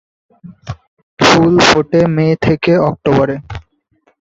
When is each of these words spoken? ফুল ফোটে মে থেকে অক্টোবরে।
ফুল 1.19 1.53
ফোটে 1.67 2.01
মে 2.15 2.27
থেকে 2.45 2.73
অক্টোবরে। 2.89 3.35